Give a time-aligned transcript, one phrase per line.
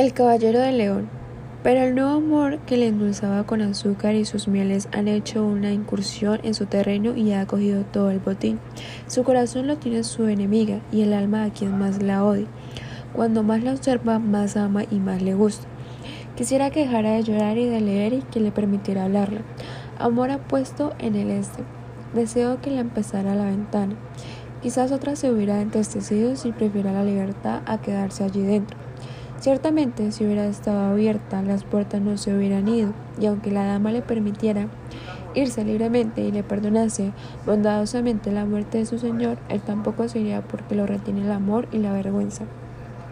[0.00, 1.10] El caballero de león.
[1.62, 5.72] Pero el nuevo amor que le endulzaba con azúcar y sus mieles han hecho una
[5.72, 8.60] incursión en su terreno y ha cogido todo el botín.
[9.08, 12.46] Su corazón lo tiene su enemiga y el alma a quien más la odia.
[13.12, 15.66] Cuando más la observa, más ama y más le gusta.
[16.34, 19.42] Quisiera que dejara de llorar y de leer y que le permitiera hablarla.
[19.98, 21.62] Amor ha puesto en el este.
[22.14, 23.96] Deseo que la empezara a la ventana.
[24.62, 28.78] Quizás otra se hubiera entristecido si prefiera la libertad a quedarse allí dentro.
[29.40, 33.90] Ciertamente, si hubiera estado abierta, las puertas no se hubieran ido, y aunque la dama
[33.90, 34.68] le permitiera
[35.34, 37.12] irse libremente y le perdonase
[37.46, 41.68] bondadosamente la muerte de su señor, él tampoco se iría porque lo retiene el amor
[41.72, 42.44] y la vergüenza.